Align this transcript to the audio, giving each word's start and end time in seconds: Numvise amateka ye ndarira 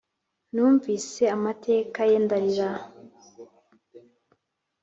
Numvise 0.53 1.23
amateka 1.37 1.99
ye 2.09 2.17
ndarira 2.25 2.69